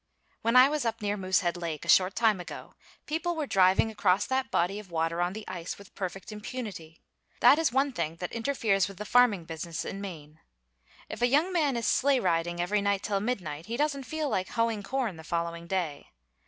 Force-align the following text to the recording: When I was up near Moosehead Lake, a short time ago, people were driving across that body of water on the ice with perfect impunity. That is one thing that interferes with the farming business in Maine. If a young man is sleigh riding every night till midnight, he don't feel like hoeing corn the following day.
When 0.41 0.55
I 0.55 0.67
was 0.67 0.83
up 0.83 1.03
near 1.03 1.15
Moosehead 1.15 1.55
Lake, 1.55 1.85
a 1.85 1.87
short 1.87 2.15
time 2.15 2.39
ago, 2.39 2.73
people 3.05 3.35
were 3.35 3.45
driving 3.45 3.91
across 3.91 4.25
that 4.25 4.49
body 4.49 4.79
of 4.79 4.89
water 4.89 5.21
on 5.21 5.33
the 5.33 5.47
ice 5.47 5.77
with 5.77 5.93
perfect 5.93 6.31
impunity. 6.31 7.01
That 7.39 7.59
is 7.59 7.71
one 7.71 7.91
thing 7.91 8.15
that 8.15 8.31
interferes 8.31 8.87
with 8.87 8.97
the 8.97 9.05
farming 9.05 9.45
business 9.45 9.85
in 9.85 10.01
Maine. 10.01 10.39
If 11.07 11.21
a 11.21 11.27
young 11.27 11.53
man 11.53 11.77
is 11.77 11.85
sleigh 11.85 12.19
riding 12.19 12.59
every 12.59 12.81
night 12.81 13.03
till 13.03 13.19
midnight, 13.19 13.67
he 13.67 13.77
don't 13.77 14.01
feel 14.03 14.27
like 14.27 14.47
hoeing 14.47 14.81
corn 14.81 15.17
the 15.17 15.23
following 15.23 15.67
day. 15.67 16.07